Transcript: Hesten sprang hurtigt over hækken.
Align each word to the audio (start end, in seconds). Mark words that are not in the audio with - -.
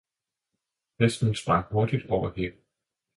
Hesten 0.97 1.35
sprang 1.35 1.67
hurtigt 1.69 2.09
over 2.09 2.31
hækken. 2.35 2.61